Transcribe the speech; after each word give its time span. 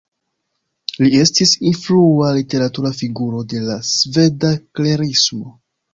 Li 1.03 1.19
estis 1.25 1.51
influa 1.71 2.31
literatura 2.37 2.93
figuro 3.03 3.45
de 3.53 3.61
la 3.67 3.77
sveda 3.91 4.53
Klerismo. 4.81 5.55